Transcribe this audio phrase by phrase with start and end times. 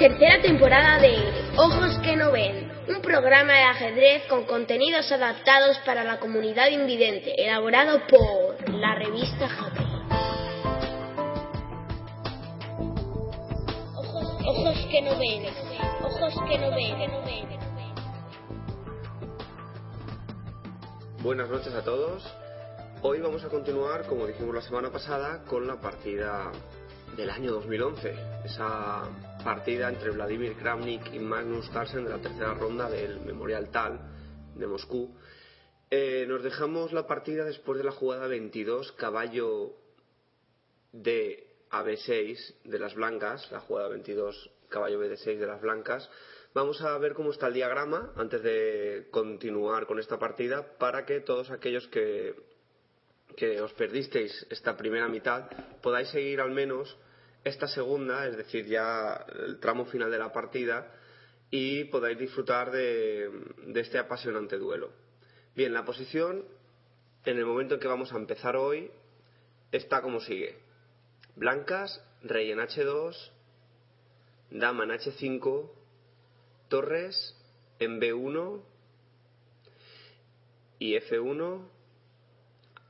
[0.00, 1.14] Tercera temporada de
[1.58, 7.34] Ojos que no ven, un programa de ajedrez con contenidos adaptados para la comunidad invidente,
[7.36, 9.84] elaborado por la revista Happy.
[13.94, 15.44] Ojos, ojos que no ven,
[16.02, 17.48] ojos que no ven.
[21.22, 22.26] Buenas noches a todos.
[23.02, 26.50] Hoy vamos a continuar, como dijimos la semana pasada, con la partida
[27.18, 28.14] del año 2011.
[28.46, 29.02] Esa
[29.44, 33.98] partida entre Vladimir Kramnik y Magnus Carlsen de la tercera ronda del Memorial Tal
[34.54, 35.14] de Moscú.
[35.90, 39.72] Eh, nos dejamos la partida después de la jugada 22, caballo
[40.92, 46.10] de AB6 de las blancas, la jugada 22, caballo BD6 de las blancas.
[46.52, 51.20] Vamos a ver cómo está el diagrama antes de continuar con esta partida para que
[51.20, 52.34] todos aquellos que,
[53.36, 55.48] que os perdisteis esta primera mitad
[55.80, 56.96] podáis seguir al menos
[57.44, 60.92] esta segunda, es decir, ya el tramo final de la partida,
[61.50, 63.30] y podáis disfrutar de,
[63.74, 64.92] este apasionante duelo.
[65.56, 66.44] Bien, la posición
[67.24, 68.90] en el momento en que vamos a empezar hoy
[69.72, 70.58] está como sigue.
[71.36, 73.16] Blancas, rey en H2,
[74.50, 75.70] dama en H5,
[76.68, 77.36] torres
[77.78, 78.62] en B1
[80.78, 81.68] y F1,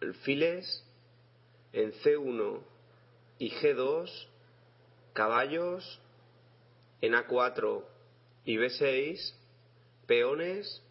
[0.02, 0.84] alfiles
[1.72, 2.60] en C1
[3.38, 4.28] y G2,
[5.12, 6.00] caballos
[7.00, 7.84] en A4
[8.44, 9.34] y B6,
[10.06, 10.82] peones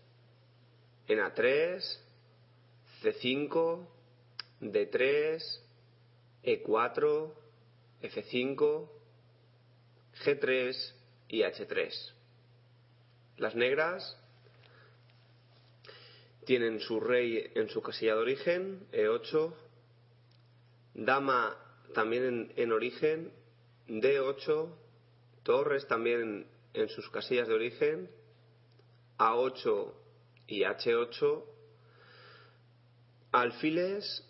[1.07, 1.81] en A3,
[3.01, 3.87] C5,
[4.61, 5.59] D3,
[6.43, 7.33] E4,
[8.01, 8.89] F5,
[10.23, 10.93] G3
[11.29, 12.13] y H3.
[13.37, 14.17] Las negras
[16.45, 19.53] tienen su rey en su casilla de origen, E8,
[20.95, 21.55] dama
[21.93, 23.31] también en, origen,
[23.89, 24.71] D8,
[25.43, 28.09] torres también en sus casillas de origen,
[29.17, 29.93] A8
[30.47, 31.43] y H8,
[33.31, 34.25] alfiles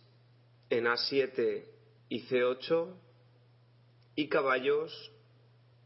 [0.69, 1.65] en A7
[2.09, 2.95] y C8
[4.15, 5.11] y caballos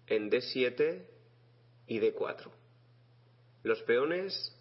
[0.08, 1.06] en D7
[1.88, 2.52] y D4.
[3.64, 4.56] Los peones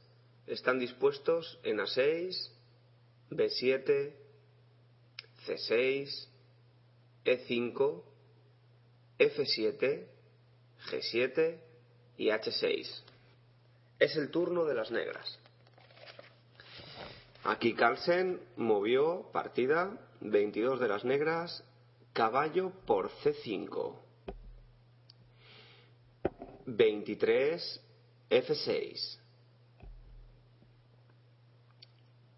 [0.46, 2.50] están dispuestos en A6,
[3.30, 4.14] B7,
[5.46, 6.28] C6,
[7.24, 8.02] E5,
[9.18, 10.06] F7,
[10.90, 11.58] G7
[12.16, 13.02] y H6.
[13.98, 15.38] Es el turno de las negras.
[17.44, 21.64] Aquí Carlsen movió partida 22 de las negras,
[22.12, 23.96] caballo por C5.
[26.66, 27.80] 23
[28.30, 29.18] F6.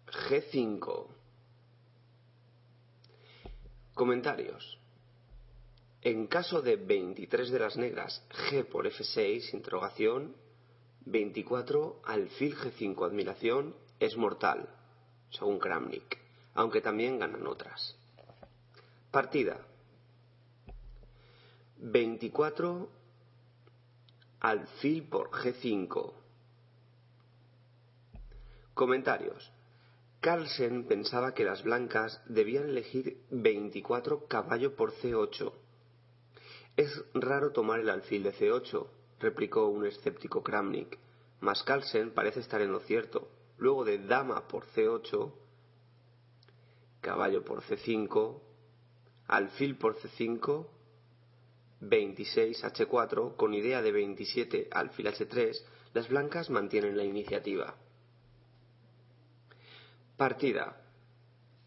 [0.07, 1.07] G5.
[3.93, 4.79] Comentarios.
[6.05, 10.35] En caso de 23 de las negras, G por F6, interrogación,
[11.03, 14.69] 24, alfil G5, admiración, es mortal,
[15.31, 16.19] según Kramnik,
[16.53, 17.95] aunque también ganan otras.
[19.09, 19.57] Partida.
[21.79, 22.87] 24,
[24.41, 26.13] alfil por G5.
[28.75, 29.51] Comentarios.
[30.19, 35.64] Carlsen pensaba que las blancas debían elegir 24 caballo por C8
[36.77, 38.87] es raro tomar el alfil de C8,
[39.19, 40.97] replicó un escéptico Kramnik,
[41.39, 43.29] mas Carlsen parece estar en lo cierto.
[43.57, 45.31] Luego de dama por C8,
[46.99, 48.41] caballo por C5,
[49.27, 50.67] alfil por C5,
[51.79, 55.63] 26 H4, con idea de 27 alfil H3,
[55.93, 57.75] las blancas mantienen la iniciativa.
[60.17, 60.81] Partida.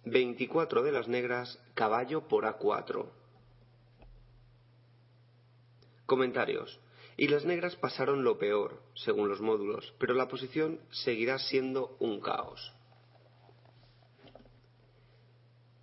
[0.04, 3.17] 24 de las negras, caballo por A4.
[6.08, 6.80] Comentarios.
[7.18, 12.22] Y las negras pasaron lo peor, según los módulos, pero la posición seguirá siendo un
[12.22, 12.72] caos.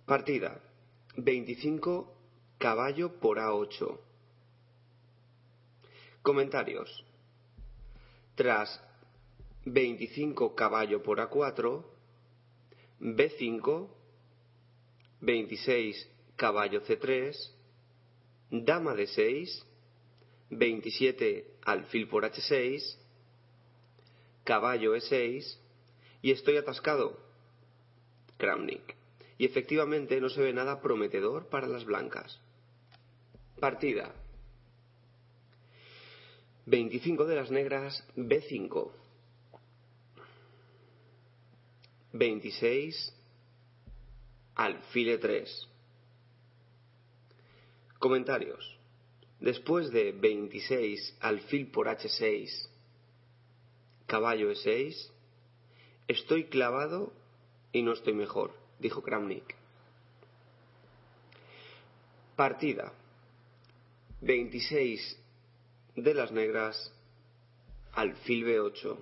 [0.04, 0.60] Partida.
[1.16, 2.12] 25
[2.58, 4.00] caballo por A8.
[6.22, 7.04] Comentarios.
[8.34, 8.82] Tras
[9.64, 11.84] 25 caballo por A4,
[12.98, 13.88] B5,
[15.20, 17.36] 26 caballo C3,
[18.50, 19.66] dama D6,
[20.50, 22.98] 27 alfil por H6,
[24.44, 25.58] caballo E6
[26.22, 27.18] y estoy atascado.
[28.36, 28.94] Kramnik.
[29.38, 32.40] Y efectivamente no se ve nada prometedor para las blancas.
[33.60, 34.14] Partida.
[36.66, 38.90] 25 de las negras, B5.
[42.12, 43.14] 26,
[44.54, 45.68] alfil 3.
[47.98, 48.76] Comentarios.
[49.40, 52.68] Después de 26 alfil por H6,
[54.06, 55.10] caballo E6,
[56.08, 57.12] estoy clavado
[57.72, 59.54] y no estoy mejor, dijo Kramnik.
[62.34, 62.92] Partida.
[64.22, 65.18] 26
[65.96, 66.92] de las negras,
[67.92, 68.98] alfil B8.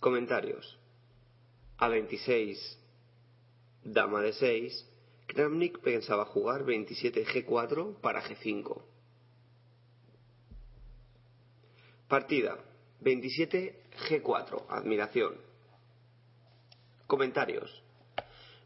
[0.00, 0.78] Comentarios.
[1.78, 2.78] A 26,
[3.84, 4.86] dama de 6,
[5.36, 8.80] Kramnik pensaba jugar 27 G4 para G5.
[12.08, 12.56] Partida
[13.00, 14.64] 27 G4.
[14.70, 15.34] Admiración.
[17.06, 17.82] Comentarios.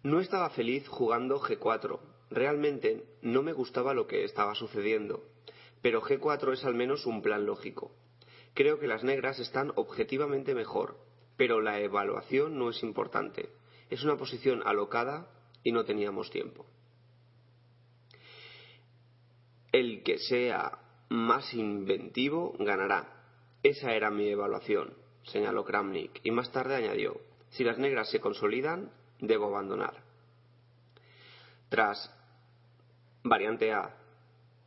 [0.05, 1.99] No estaba feliz jugando G4.
[2.31, 5.25] Realmente no me gustaba lo que estaba sucediendo.
[5.83, 7.91] Pero G4 es al menos un plan lógico.
[8.55, 11.01] Creo que las negras están objetivamente mejor,
[11.37, 13.49] pero la evaluación no es importante.
[13.89, 15.29] Es una posición alocada
[15.63, 16.67] y no teníamos tiempo.
[19.73, 20.79] El que sea
[21.09, 23.23] más inventivo ganará.
[23.63, 27.21] Esa era mi evaluación, señaló Kramnik, y más tarde añadió,
[27.51, 28.91] si las negras se consolidan,
[29.21, 30.03] debo abandonar.
[31.69, 32.11] Tras
[33.23, 33.97] variante A,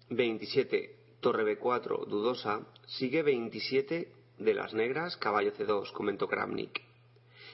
[0.09, 6.81] 27, torre B4, dudosa, sigue 27 de las negras, caballo C2, comentó Kramnik.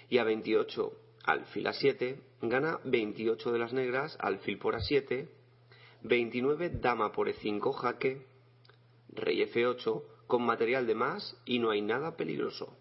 [0.09, 0.91] Y a 28,
[1.23, 5.27] alfil A7, gana 28 de las negras, alfil por A7,
[6.01, 8.25] 29, dama por E5, jaque,
[9.09, 12.77] rey F8, con material de más y no hay nada peligroso.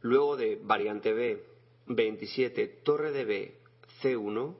[0.00, 1.44] Luego de variante B,
[1.86, 3.54] 27, torre de B,
[4.02, 4.56] C1,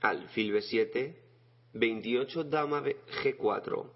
[0.00, 1.16] alfil B7,
[1.74, 3.90] 28, dama G4.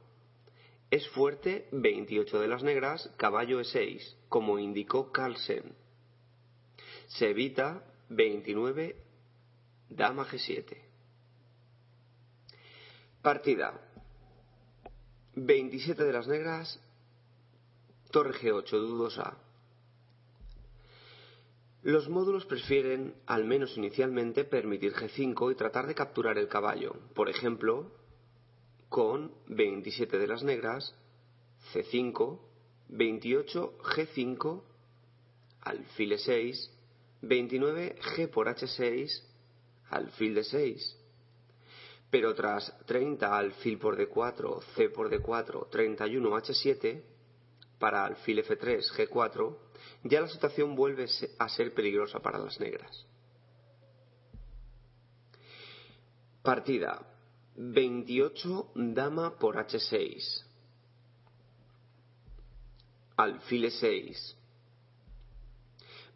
[0.90, 5.74] Es fuerte 28 de las negras, caballo E6, como indicó Carlsen.
[7.06, 8.96] Se evita 29,
[9.88, 10.76] dama G7.
[13.22, 13.80] Partida.
[15.36, 16.80] 27 de las negras,
[18.10, 19.36] torre G8, dudosa.
[21.82, 27.28] Los módulos prefieren, al menos inicialmente, permitir G5 y tratar de capturar el caballo, por
[27.28, 27.90] ejemplo,
[28.88, 30.94] con 27 de las negras,
[31.72, 32.38] C5,
[32.88, 34.62] 28 G5,
[35.62, 36.70] alfil E6,
[37.26, 39.22] 29 G por H6,
[39.90, 40.96] alfil D6,
[42.10, 47.02] pero tras 30 alfil por D4, C por D4, 31 H7,
[47.78, 49.56] para alfil F3, G4,
[50.04, 51.06] ya la situación vuelve
[51.38, 53.06] a ser peligrosa para las negras.
[56.42, 57.00] Partida
[57.56, 60.44] 28 dama por H6.
[63.16, 64.34] Alfil E6.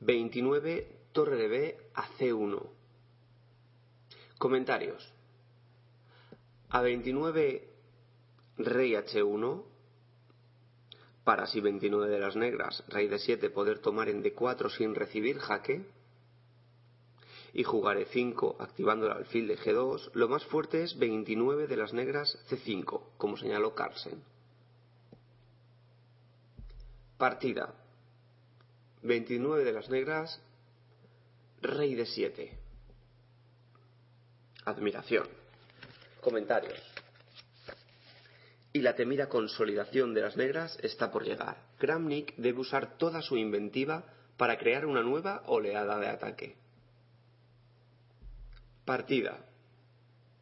[0.01, 2.62] 29 torre a C1.
[4.38, 5.12] Comentarios.
[6.71, 7.69] A 29
[8.59, 9.64] rey H1
[11.25, 15.40] para así 29 de las negras, rey de 7 poder tomar en D4 sin recibir
[15.40, 15.87] jaque
[17.52, 21.93] y jugar E5 activando el alfil de G2, lo más fuerte es 29 de las
[21.93, 24.23] negras C5, como señaló Carlsen.
[27.16, 27.75] Partida
[29.02, 30.40] 29 de las negras,
[31.62, 32.59] rey de 7.
[34.65, 35.27] Admiración.
[36.21, 36.79] Comentarios.
[38.73, 41.57] Y la temida consolidación de las negras está por llegar.
[41.79, 44.05] Kramnik debe usar toda su inventiva
[44.37, 46.57] para crear una nueva oleada de ataque.
[48.85, 49.38] Partida.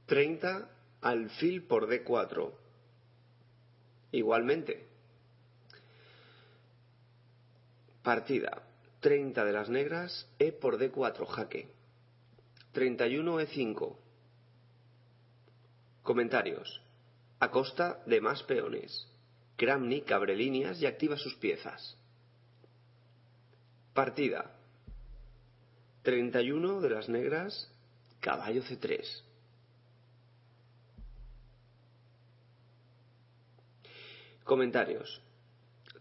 [0.06, 0.68] 30
[1.00, 2.52] alfil por D4.
[4.12, 4.87] Igualmente.
[8.02, 8.65] Partida.
[9.00, 11.68] 30 de las negras, E por D4, jaque.
[12.72, 13.96] 31 E5.
[16.02, 16.82] Comentarios.
[17.40, 19.08] A costa de más peones.
[19.56, 21.96] Kramnik abre líneas y activa sus piezas.
[23.94, 24.52] Partida.
[26.02, 27.72] 31 de las negras,
[28.20, 29.22] caballo C3.
[34.44, 35.25] Comentarios.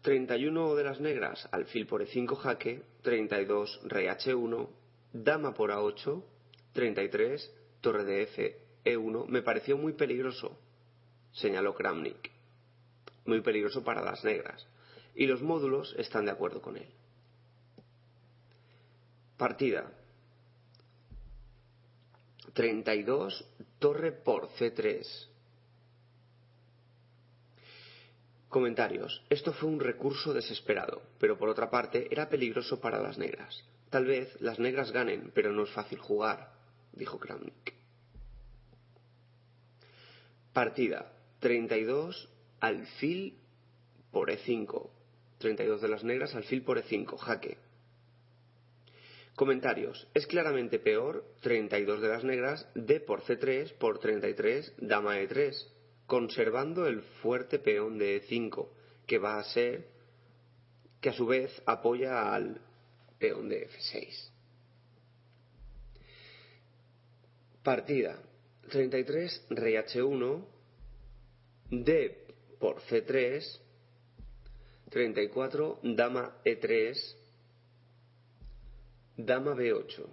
[0.05, 4.69] 31 de las negras, alfil por E5 jaque, 32 rey H1,
[5.11, 6.23] dama por A8,
[6.73, 10.59] 33, torre de F, E1, me pareció muy peligroso,
[11.31, 12.29] señaló Kramnik.
[13.25, 14.67] Muy peligroso para las negras.
[15.15, 16.87] Y los módulos están de acuerdo con él.
[19.37, 19.91] Partida.
[22.53, 23.43] 32,
[23.79, 25.29] torre por C3.
[28.55, 29.21] Comentarios.
[29.29, 33.65] Esto fue un recurso desesperado, pero por otra parte era peligroso para las negras.
[33.89, 36.53] Tal vez las negras ganen, pero no es fácil jugar,
[36.93, 37.73] dijo Kramnik.
[40.53, 42.29] Partida 32
[42.61, 43.37] alfil
[44.09, 44.89] por E5.
[45.39, 47.57] 32 de las negras alfil por E5, jaque.
[49.35, 50.07] Comentarios.
[50.13, 55.74] Es claramente peor 32 de las negras D por C3 por 33 dama E3,
[56.07, 58.67] conservando el fuerte peón de E5,
[59.07, 59.87] que va a ser
[61.01, 62.61] que a su vez apoya al
[63.19, 64.29] peón de F6.
[67.63, 68.19] Partida.
[68.69, 70.43] 33 rey H1
[71.69, 72.25] D
[72.59, 73.59] por C3
[74.89, 77.15] 34 dama E3
[79.17, 80.05] dama B8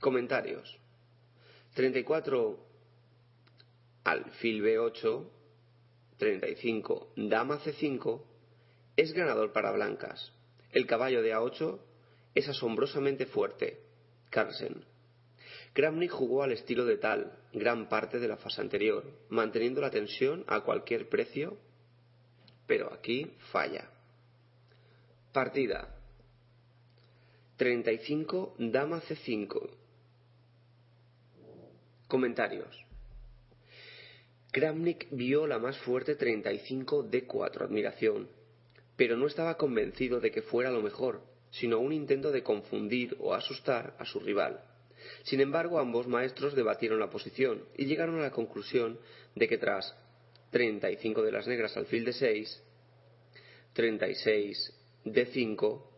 [0.00, 0.78] Comentarios.
[1.74, 2.65] 34
[4.06, 5.26] alfil B8
[6.16, 8.22] 35 dama C5
[8.96, 10.32] es ganador para blancas.
[10.72, 11.78] El caballo de A8
[12.34, 13.80] es asombrosamente fuerte.
[14.30, 14.84] Carlsen.
[15.74, 20.44] Kramnik jugó al estilo de tal gran parte de la fase anterior, manteniendo la tensión
[20.46, 21.58] a cualquier precio,
[22.66, 23.90] pero aquí falla.
[25.32, 25.94] Partida.
[27.58, 29.70] 35 Dama C5.
[32.08, 32.85] Comentarios.
[34.50, 38.28] Kramnik vio la más fuerte 35 D4, admiración,
[38.96, 43.34] pero no estaba convencido de que fuera lo mejor, sino un intento de confundir o
[43.34, 44.60] asustar a su rival.
[45.24, 48.98] Sin embargo, ambos maestros debatieron la posición y llegaron a la conclusión
[49.34, 49.94] de que tras
[50.50, 52.62] 35 de las negras alfil de 6,
[53.74, 54.72] 36
[55.04, 55.92] de 5,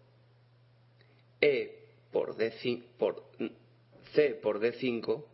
[1.40, 1.78] E
[2.11, 2.52] por, D,
[2.99, 3.25] por
[4.12, 5.25] C por D5,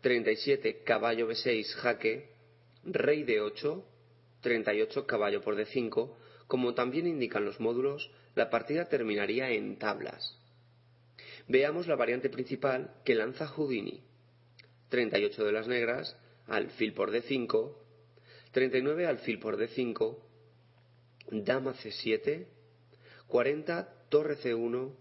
[0.00, 2.31] 37 caballo B6 jaque,
[2.84, 3.84] rey de 8,
[4.40, 6.14] 38 caballo por D5,
[6.46, 10.38] como también indican los módulos, la partida terminaría en tablas.
[11.48, 14.02] Veamos la variante principal que lanza Houdini.
[14.88, 17.74] 38 de las negras, alfil por D5,
[18.52, 20.18] 39 alfil por D5,
[21.30, 22.46] dama C7,
[23.26, 24.94] 40 torre C1,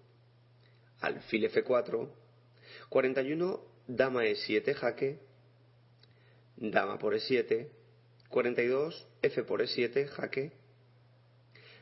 [1.01, 2.09] alfil F4,
[2.87, 5.19] 41 dama E7 jaque,
[6.61, 7.67] dama por E7,
[8.29, 10.51] 42 F por E7 jaque,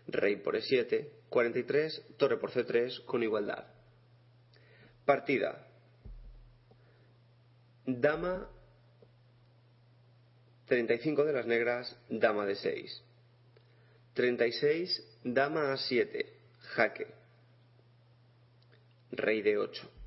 [0.08, 3.66] rey por E7, 43, torre por C3 con igualdad.
[5.06, 5.68] Partida.
[7.86, 8.50] Dama
[10.66, 13.04] 35 de las negras, dama de 6.
[14.14, 16.34] 36, dama a 7,
[16.76, 17.08] jaque.
[19.12, 19.99] Rey de 8.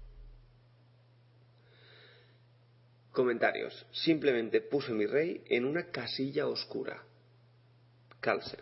[3.12, 3.86] Comentarios.
[3.92, 7.04] Simplemente puse mi rey en una casilla oscura.
[8.20, 8.60] Carlsen.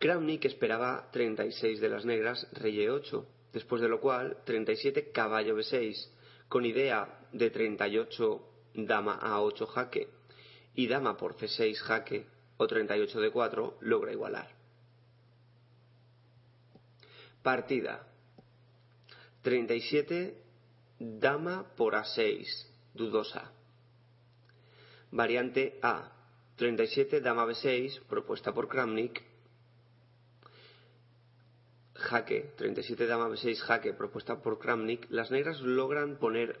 [0.00, 6.08] Kramnik esperaba 36 de las negras, rey e8, después de lo cual 37 caballo b6,
[6.48, 10.08] con idea de 38 dama a8 jaque
[10.74, 14.48] y dama por c6 jaque o 38 de 4 logra igualar.
[17.42, 18.06] Partida
[19.42, 20.36] 37
[20.98, 23.52] dama por a6, dudosa.
[25.10, 26.12] Variante A
[26.56, 29.22] 37 dama b6, propuesta por Kramnik,
[31.94, 36.60] jaque, 37 dama b6 jaque propuesta por Kramnik, las negras logran poner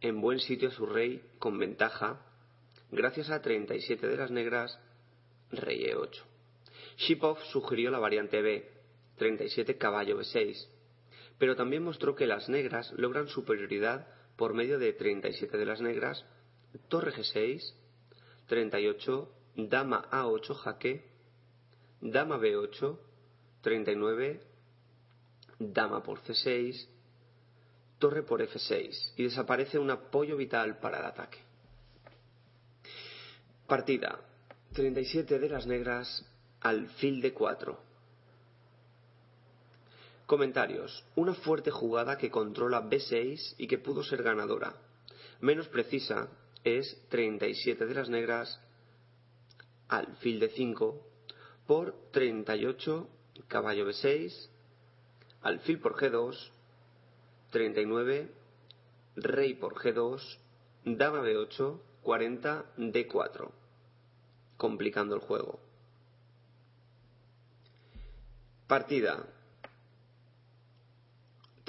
[0.00, 2.20] en buen sitio a su rey con ventaja
[2.90, 4.78] gracias a 37 de las negras,
[5.50, 6.22] rey e8.
[6.96, 8.68] Shipov sugirió la variante B,
[9.16, 10.66] 37 caballo b6,
[11.38, 14.06] pero también mostró que las negras logran superioridad
[14.40, 16.24] por medio de 37 de las negras,
[16.88, 17.74] torre g6,
[18.46, 21.04] 38 dama a8 jaque,
[22.00, 22.98] dama b8,
[23.60, 24.40] 39
[25.58, 26.88] dama por c6,
[27.98, 31.40] torre por f6 y desaparece un apoyo vital para el ataque.
[33.66, 34.20] Partida
[34.72, 36.24] 37 de las negras,
[36.62, 37.89] alfil de 4.
[40.30, 41.04] Comentarios.
[41.16, 44.76] Una fuerte jugada que controla b6 y que pudo ser ganadora.
[45.40, 46.28] Menos precisa
[46.62, 48.60] es 37 de las negras,
[49.88, 51.04] alfil de 5,
[51.66, 53.08] por 38
[53.48, 54.48] caballo b6,
[55.42, 56.36] alfil por G2,
[57.50, 58.30] 39,
[59.16, 60.38] rey por G2,
[60.84, 63.50] dama B8, 40, D4,
[64.56, 65.58] complicando el juego.
[68.68, 69.26] Partida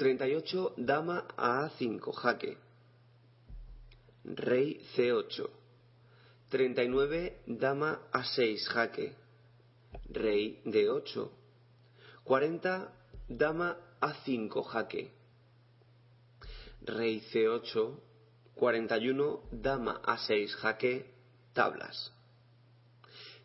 [0.02, 2.56] 38, dama a A5, jaque.
[4.24, 5.48] Rey C8.
[6.50, 9.14] 39, dama A6, jaque.
[10.10, 11.30] Rey D8.
[12.24, 12.92] 40,
[13.28, 15.12] dama A5, jaque.
[16.84, 17.94] Rey C8.
[18.56, 21.06] 41, dama A6, jaque.
[21.52, 22.12] Tablas.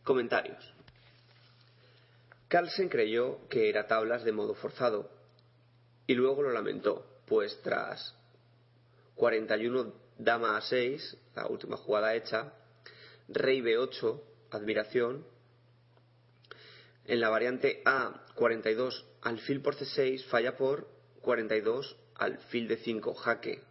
[0.03, 0.73] Comentarios.
[2.47, 5.16] Carlsen creyó que era tablas de modo forzado
[6.07, 8.15] y luego lo lamentó, pues tras
[9.15, 12.53] 41 dama a 6, la última jugada hecha,
[13.27, 14.21] rey b8,
[14.51, 15.25] admiración,
[17.05, 20.87] en la variante A 42 alfil por c6 falla por
[21.21, 23.61] 42 alfil de 5 jaque.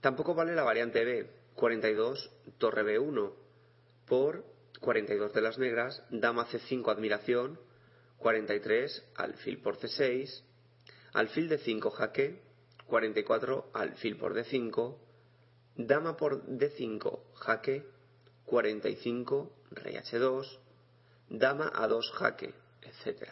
[0.00, 3.32] Tampoco vale la variante B 42 torre b1
[4.06, 4.44] por
[4.80, 7.58] 42 de las negras, dama c5 admiración,
[8.18, 10.42] 43 alfil por c6
[11.14, 12.42] Alfil de 5 jaque,
[12.86, 14.96] 44 alfil por D5,
[15.76, 17.86] dama por D5 jaque,
[18.44, 20.58] 45 rey H2,
[21.28, 22.52] dama A2 jaque,
[22.82, 23.30] etc.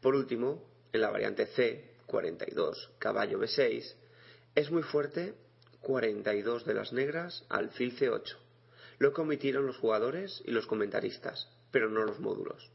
[0.00, 3.94] Por último, en la variante C, 42 caballo B6,
[4.54, 5.34] es muy fuerte
[5.82, 8.36] 42 de las negras alfil C8.
[8.98, 12.70] Lo que omitieron los jugadores y los comentaristas, pero no los módulos.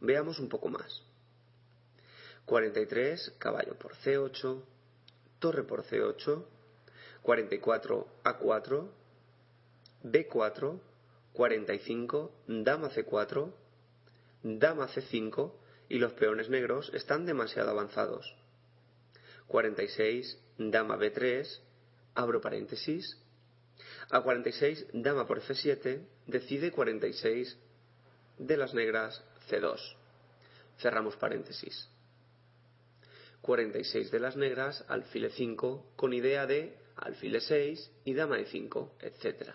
[0.00, 1.02] Veamos un poco más.
[2.46, 4.62] 43, caballo por C8,
[5.38, 6.44] torre por C8,
[7.22, 8.88] 44, A4,
[10.02, 10.80] B4,
[11.32, 13.52] 45, dama C4,
[14.42, 15.52] dama C5
[15.88, 18.36] y los peones negros están demasiado avanzados.
[19.48, 21.60] 46, dama B3,
[22.14, 23.18] abro paréntesis.
[24.10, 27.58] A 46, dama por F7, decide 46
[28.38, 29.80] de las negras C2.
[30.78, 31.88] Cerramos paréntesis.
[33.44, 38.96] 46 de las negras, alfil 5 con idea de alfil 6 y dama de 5
[39.00, 39.50] etc.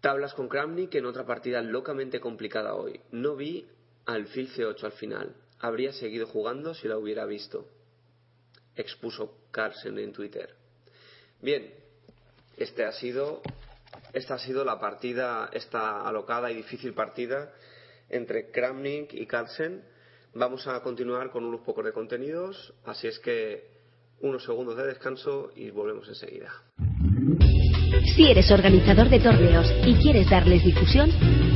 [0.00, 3.00] Tablas con Kramnik en otra partida locamente complicada hoy.
[3.12, 3.64] No vi
[4.06, 5.36] alfil C8 al final.
[5.60, 7.68] Habría seguido jugando si la hubiera visto.
[8.74, 10.54] Expuso Carlsen en Twitter.
[11.40, 11.72] Bien,
[12.56, 13.40] este ha sido,
[14.12, 17.52] esta ha sido la partida, esta alocada y difícil partida
[18.08, 19.84] entre Kramnik y Carlsen
[20.38, 23.72] Vamos a continuar con unos pocos de contenidos, así es que
[24.20, 26.52] unos segundos de descanso y volvemos enseguida.
[28.14, 31.10] Si eres organizador de torneos y quieres darles difusión,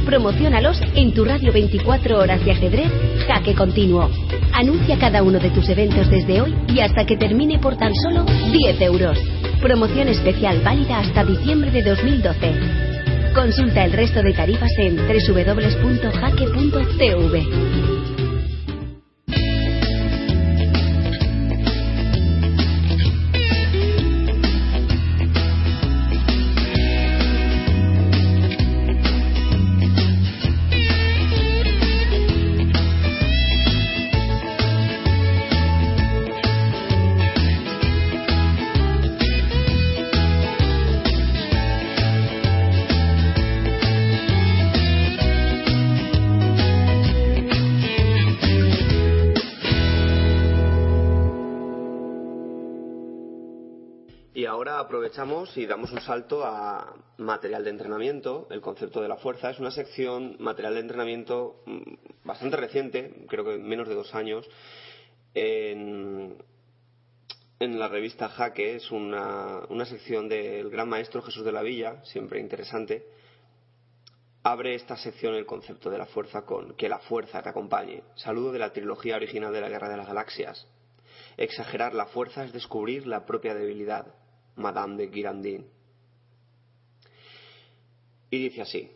[0.05, 2.91] promocionalos en tu radio 24 horas de ajedrez
[3.29, 4.11] Jaque Continuo.
[4.53, 8.25] Anuncia cada uno de tus eventos desde hoy y hasta que termine por tan solo
[8.25, 9.17] 10 euros.
[9.61, 13.33] Promoción especial válida hasta diciembre de 2012.
[13.33, 15.53] Consulta el resto de tarifas en www.jaque.tv.
[54.83, 58.47] aprovechamos y damos un salto a material de entrenamiento.
[58.51, 61.83] El concepto de la fuerza es una sección material de entrenamiento mm,
[62.25, 64.49] bastante reciente, creo que menos de dos años,
[65.35, 66.37] en,
[67.59, 68.77] la revista Jaque.
[68.77, 73.07] Es una, una sección del gran maestro Jesús de la Villa, siempre interesante.
[74.43, 78.03] Abre esta sección el concepto de la fuerza con que la fuerza te acompañe.
[78.17, 80.67] Saludo de la trilogía original de la Guerra de las Galaxias.
[81.37, 84.22] Exagerar la fuerza es descubrir la propia debilidad.
[84.57, 85.67] Madame de Girandin.
[88.31, 88.91] Y dice así,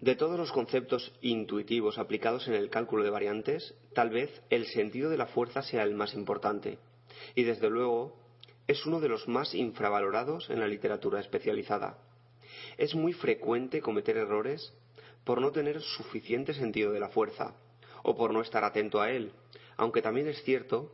[0.00, 5.10] de todos los conceptos intuitivos aplicados en el cálculo de variantes, tal vez el sentido
[5.10, 6.78] de la fuerza sea el más importante,
[7.36, 8.16] y desde luego
[8.66, 11.98] es uno de los más infravalorados en la literatura especializada.
[12.78, 14.72] Es muy frecuente cometer errores
[15.24, 17.54] por no tener suficiente sentido de la fuerza,
[18.02, 19.32] o por no estar atento a él,
[19.76, 20.92] aunque también es cierto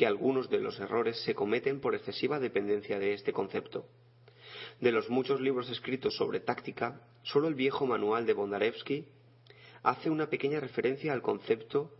[0.00, 3.84] que algunos de los errores se cometen por excesiva dependencia de este concepto.
[4.80, 9.04] De los muchos libros escritos sobre táctica, solo el viejo manual de Bondarevsky
[9.82, 11.92] hace una pequeña referencia al concepto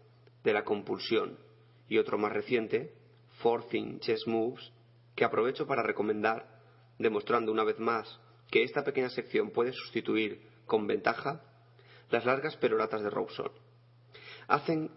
[0.43, 1.39] de la compulsión
[1.91, 2.95] y otro más reciente,
[3.43, 4.73] Forcing Chess Moves,
[5.15, 6.59] que aprovecho para recomendar,
[6.99, 8.19] demostrando una vez más
[8.51, 11.43] que esta pequeña sección puede sustituir con ventaja
[12.09, 13.53] las largas peroratas de Robson.
[14.49, 14.91] Hacen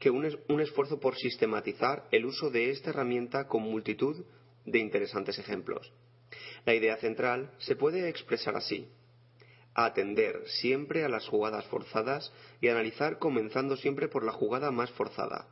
[0.00, 4.24] que un, un esfuerzo por sistematizar el uso de esta herramienta con multitud
[4.64, 5.92] de interesantes ejemplos.
[6.64, 8.88] La idea central se puede expresar así.
[9.74, 15.46] Atender siempre a las jugadas forzadas y analizar comenzando siempre por la jugada más forzada.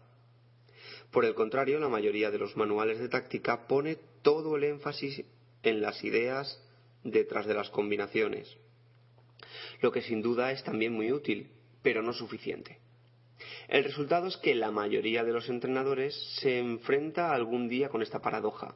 [1.13, 5.25] Por el contrario, la mayoría de los manuales de táctica pone todo el énfasis
[5.63, 6.61] en las ideas
[7.05, 8.57] detrás de las combinaciones,
[9.81, 11.51] lo que sin duda es también muy útil,
[11.83, 12.79] pero no suficiente.
[13.69, 18.21] El resultado es que la mayoría de los entrenadores se enfrenta algún día con esta
[18.21, 18.75] paradoja.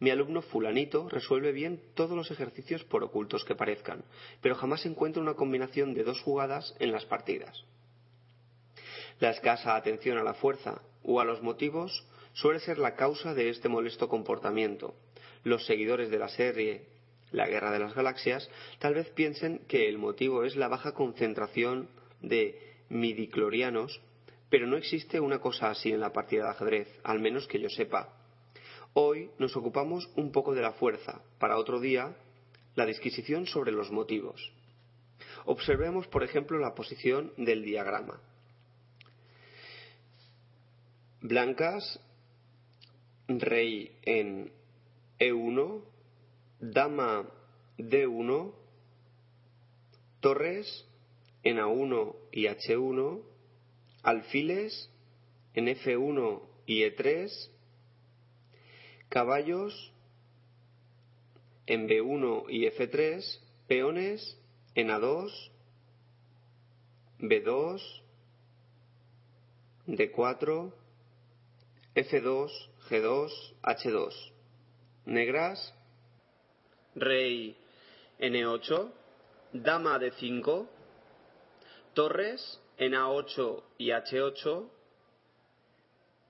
[0.00, 4.04] Mi alumno fulanito resuelve bien todos los ejercicios por ocultos que parezcan,
[4.40, 7.64] pero jamás encuentra una combinación de dos jugadas en las partidas.
[9.18, 13.48] La escasa atención a la fuerza o a los motivos suele ser la causa de
[13.48, 14.94] este molesto comportamiento.
[15.42, 16.86] Los seguidores de la serie
[17.32, 21.90] La Guerra de las Galaxias tal vez piensen que el motivo es la baja concentración
[22.20, 24.00] de midiclorianos,
[24.50, 27.68] pero no existe una cosa así en la partida de ajedrez, al menos que yo
[27.68, 28.14] sepa.
[28.94, 32.16] Hoy nos ocupamos un poco de la fuerza, para otro día
[32.74, 34.52] la disquisición sobre los motivos.
[35.44, 38.20] Observemos, por ejemplo, la posición del diagrama.
[41.20, 42.00] Blancas,
[43.26, 44.52] rey en
[45.18, 45.82] E1,
[46.60, 47.26] dama
[47.76, 48.52] D1,
[50.20, 50.87] torres
[51.42, 53.22] en A1 y H1,
[54.02, 54.90] alfiles
[55.54, 57.50] en F1 y E3,
[59.08, 59.92] caballos
[61.66, 64.38] en B1 y F3, peones
[64.74, 65.30] en A2,
[67.20, 67.82] B2,
[69.86, 70.72] D4,
[71.94, 74.32] F2, G2, H2.
[75.06, 75.74] Negras,
[76.94, 77.56] rey
[78.18, 78.92] N8,
[79.52, 80.68] dama D5,
[81.94, 84.68] torres en A8 y H8,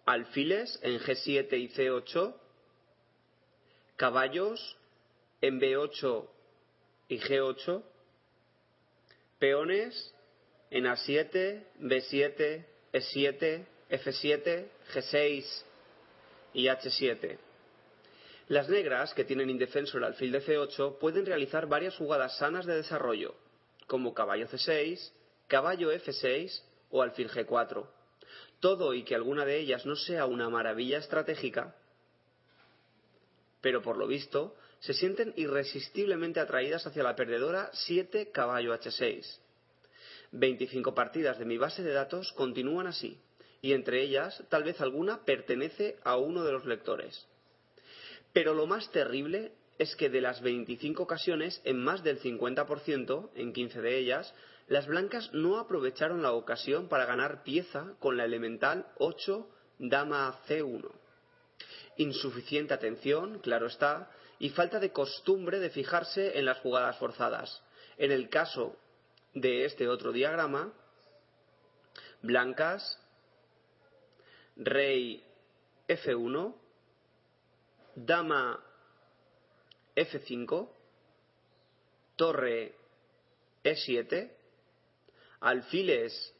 [0.07, 2.35] alfiles en G7 y C8,
[3.97, 4.77] caballos
[5.41, 6.29] en B8
[7.09, 7.83] y G8,
[9.39, 10.15] peones
[10.71, 15.63] en A7, B7, E7, F7, G6
[16.55, 17.39] y H7.
[18.49, 22.77] Las negras, que tienen indefenso el alfil de C8, pueden realizar varias jugadas sanas de
[22.77, 23.35] desarrollo,
[23.87, 25.13] como caballo C6,
[25.49, 27.87] caballo F6 o alfil G4.
[28.61, 31.75] Todo y que alguna de ellas no sea una maravilla estratégica,
[33.61, 39.25] pero por lo visto se sienten irresistiblemente atraídas hacia la perdedora 7 caballo H6.
[40.31, 43.19] 25 partidas de mi base de datos continúan así,
[43.61, 47.27] y entre ellas tal vez alguna pertenece a uno de los lectores.
[48.33, 53.53] Pero lo más terrible es que de las 25 ocasiones, en más del 50%, en
[53.53, 54.35] 15 de ellas,
[54.69, 60.91] las blancas no aprovecharon la ocasión para ganar pieza con la elemental 8 dama C1.
[61.97, 67.63] Insuficiente atención, claro está, y falta de costumbre de fijarse en las jugadas forzadas.
[67.97, 68.77] En el caso
[69.35, 70.73] de este otro diagrama,
[72.23, 73.01] blancas
[74.57, 75.25] rey
[75.89, 76.55] F1,
[77.97, 78.63] dama
[79.97, 80.69] F5,
[82.17, 82.75] torre
[83.65, 84.38] E7,
[85.41, 86.35] alfiles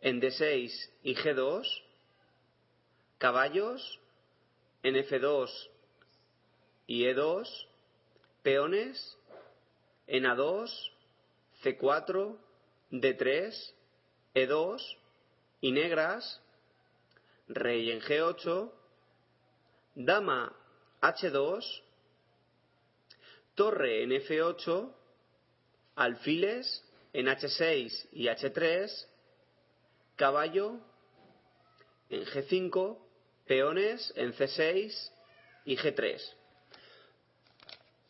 [0.00, 1.66] en D6 y G2,
[3.18, 4.00] caballos
[4.82, 5.50] en F2
[6.86, 7.66] y E2,
[8.42, 9.18] peones
[10.06, 10.70] en A2,
[11.62, 12.38] C4,
[12.92, 13.74] D3,
[14.34, 14.96] E2
[15.60, 16.40] y negras
[17.48, 18.70] rey en G8,
[19.94, 20.54] dama
[21.00, 21.82] H2,
[23.54, 24.92] torre en F8,
[25.96, 26.85] alfiles
[27.16, 29.06] en H6 y H3,
[30.16, 30.78] caballo
[32.10, 32.98] en G5,
[33.46, 35.12] peones en C6
[35.64, 36.20] y G3.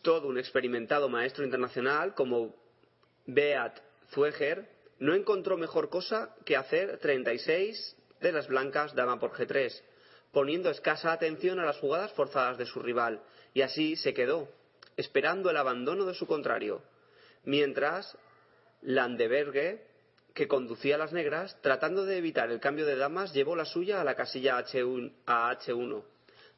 [0.02, 2.52] Todo un experimentado maestro internacional como
[3.26, 9.82] Beat Zueger no encontró mejor cosa que hacer 36 de las blancas dama por G3,
[10.32, 13.22] poniendo escasa atención a las jugadas forzadas de su rival,
[13.54, 14.48] y así se quedó,
[14.96, 16.82] esperando el abandono de su contrario,
[17.44, 18.18] mientras
[18.82, 19.86] Landeberge,
[20.34, 24.04] que conducía las negras, tratando de evitar el cambio de damas, llevó la suya a
[24.04, 26.04] la casilla H1, a H1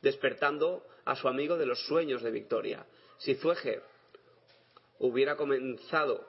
[0.03, 2.87] despertando a su amigo de los sueños de victoria.
[3.19, 3.83] Si Zueger
[4.99, 6.27] hubiera comenzado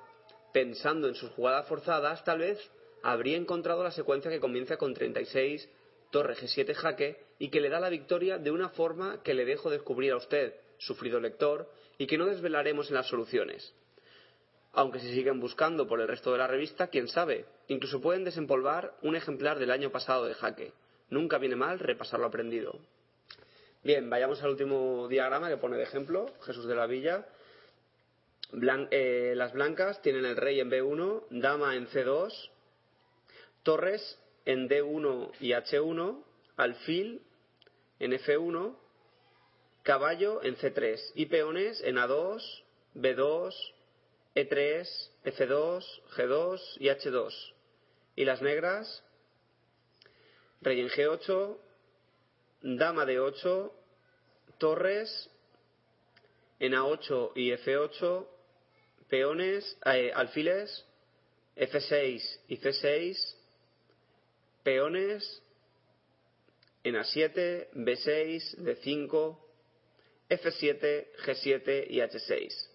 [0.53, 2.59] pensando en sus jugadas forzadas, tal vez
[3.03, 5.69] habría encontrado la secuencia que comienza con 36
[6.11, 9.69] torre G7 jaque y que le da la victoria de una forma que le dejo
[9.69, 13.73] descubrir a usted, sufrido lector, y que no desvelaremos en las soluciones.
[14.73, 18.93] Aunque si siguen buscando por el resto de la revista, quién sabe, incluso pueden desempolvar
[19.01, 20.73] un ejemplar del año pasado de jaque.
[21.09, 22.79] Nunca viene mal repasar lo aprendido.
[23.83, 27.25] Bien, vayamos al último diagrama que pone de ejemplo Jesús de la Villa.
[28.91, 32.49] Eh, las blancas tienen el rey en B1, dama en C2,
[33.63, 36.23] torres en D1 y H1,
[36.57, 37.21] alfil
[37.99, 38.75] en F1,
[39.83, 42.41] caballo en C3 y peones en A2,
[42.95, 43.53] B2,
[44.35, 44.87] E3,
[45.25, 45.83] F2,
[46.15, 47.53] G2 y H2.
[48.15, 49.03] Y las negras,
[50.61, 51.57] rey en G8,
[52.61, 53.73] dama de 8,
[54.57, 55.29] torres
[56.59, 58.27] en A8 y F8,
[59.09, 60.85] peones, eh, alfiles,
[61.55, 63.35] F6 y C6,
[64.63, 65.41] peones
[66.83, 69.37] en A7, B6, D5,
[70.29, 72.68] F7, G7 y H6.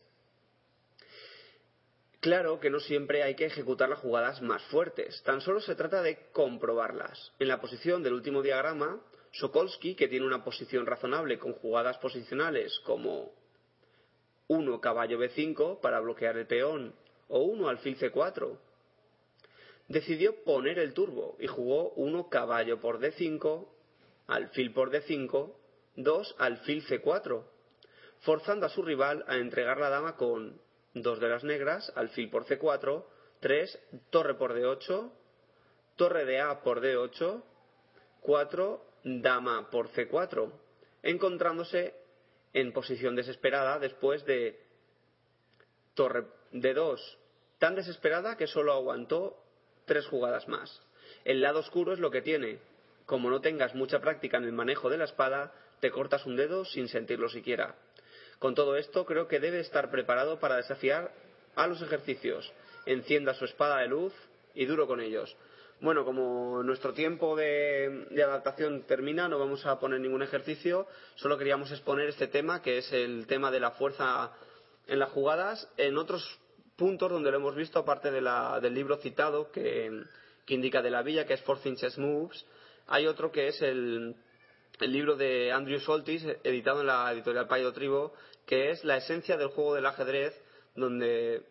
[2.25, 6.01] Claro que no siempre hay que ejecutar las jugadas más fuertes, tan solo se trata
[6.01, 7.33] de comprobarlas.
[7.39, 8.99] En la posición del último diagrama,
[9.33, 13.31] Sokolsky, que tiene una posición razonable con jugadas posicionales como
[14.47, 16.95] 1 caballo B5 para bloquear el peón
[17.29, 18.57] o 1 alfil C4,
[19.89, 23.69] decidió poner el turbo y jugó 1 caballo por D5,
[24.29, 25.53] alfil por D5,
[25.97, 27.45] 2 alfil C4,
[28.21, 30.64] forzando a su rival a entregar la dama con
[30.95, 33.05] 2 de las negras, alfil por C4,
[33.41, 33.79] 3
[34.11, 35.11] torre por D8,
[35.97, 37.43] torre de A por D8,
[38.21, 40.51] 4 dama por C4,
[41.03, 41.95] encontrándose
[42.53, 44.61] en posición desesperada después de
[45.95, 47.01] torre D2,
[47.59, 49.37] tan desesperada que solo aguantó
[49.85, 50.81] tres jugadas más.
[51.25, 52.59] El lado oscuro es lo que tiene.
[53.07, 56.65] Como no tengas mucha práctica en el manejo de la espada, te cortas un dedo
[56.65, 57.77] sin sentirlo siquiera.
[58.45, 61.11] Con todo esto, creo que debe estar preparado para desafiar
[61.57, 62.53] a los ejercicios.
[62.85, 64.13] Encienda su espada de luz
[64.55, 65.35] y duro con ellos.
[65.81, 71.71] Bueno, como nuestro tiempo de, adaptación termina, no vamos a poner ningún ejercicio, solo queríamos
[71.71, 74.33] exponer este tema, que es el tema de la fuerza
[74.89, 75.67] en las jugadas.
[75.79, 76.39] En otros
[76.77, 80.05] puntos donde lo hemos visto, aparte del libro citado que,
[80.49, 82.45] indica de la villa, que es Four Inches Moves,
[82.89, 84.15] hay otro que es el,
[84.81, 88.13] libro de Andrew Soltis, editado en la editorial Payo Tribo,
[88.47, 90.35] que es La esencia del juego del ajedrez,
[90.75, 91.45] donde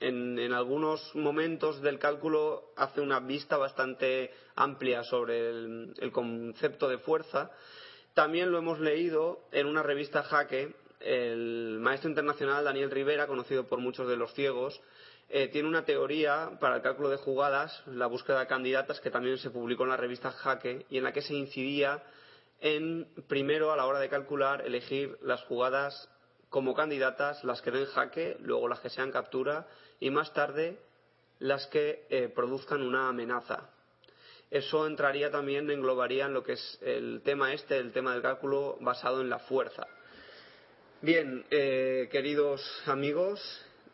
[0.00, 7.50] en, algunos momentos del cálculo hace una vista bastante amplia sobre el, concepto de fuerza.
[8.14, 13.78] También lo hemos leído en una revista Jaque, el maestro internacional Daniel Rivera, conocido por
[13.78, 14.80] muchos de los ciegos,
[15.30, 19.38] eh, tiene una teoría para el cálculo de jugadas, la búsqueda de candidatas, que también
[19.38, 22.02] se publicó en la revista Jaque, y en la que se incidía
[22.60, 26.08] en, primero, a la hora de calcular, elegir las jugadas
[26.48, 29.66] como candidatas, las que den jaque, luego las que sean captura
[30.00, 30.78] y más tarde
[31.38, 33.70] las que eh, produzcan una amenaza.
[34.50, 38.78] Eso entraría también, englobaría en lo que es el tema este, el tema del cálculo
[38.80, 39.86] basado en la fuerza.
[41.02, 43.40] Bien, eh, queridos amigos,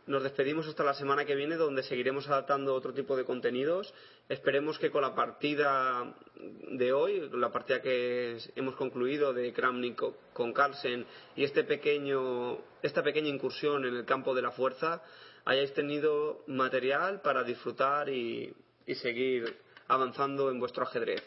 [0.06, 3.92] nos despedimos hasta la semana que viene, donde seguiremos adaptando otro tipo de contenidos.
[4.28, 10.52] Esperemos que con la partida de hoy, la partida que hemos concluido de Kramnik con
[10.52, 15.02] Carlsen y este pequeño, esta pequeña incursión en el campo de la fuerza,
[15.44, 18.54] hayáis tenido material para disfrutar y
[18.94, 19.56] seguir
[19.88, 21.22] avanzando en vuestro ajedrez.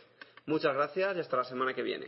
[0.46, 2.08] Muchas gracias y hasta la semana que viene.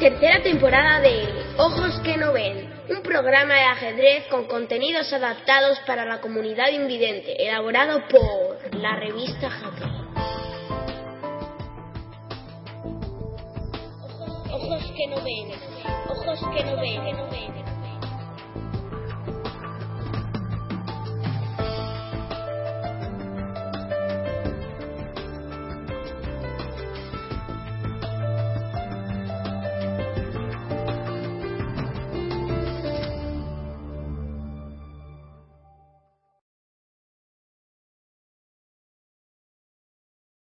[0.00, 6.04] Tercera temporada de Ojos que no ven, un programa de ajedrez con contenidos adaptados para
[6.04, 9.84] la comunidad invidente, elaborado por la revista Jaque.